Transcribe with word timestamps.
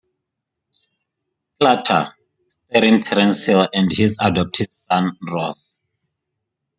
Clucher, 1.59 2.15
starring 2.49 3.01
Terence 3.03 3.45
Hill 3.45 3.67
and 3.71 3.91
his 3.91 4.17
adoptive 4.19 4.71
son 4.71 5.15
Ross. 5.29 5.75